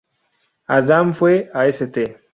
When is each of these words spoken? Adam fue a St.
Adam 0.67 1.13
fue 1.13 1.51
a 1.53 1.67
St. 1.71 2.17